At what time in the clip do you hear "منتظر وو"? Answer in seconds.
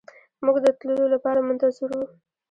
1.47-2.05